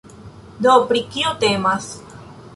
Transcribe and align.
Do 0.67 0.73
pri 0.93 1.03
kio 1.17 1.35
temas? 1.45 1.93